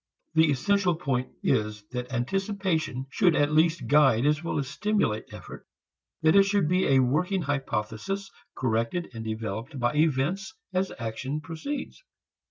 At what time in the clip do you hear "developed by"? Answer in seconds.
9.23-9.93